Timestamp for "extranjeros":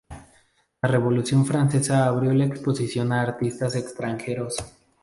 3.75-4.55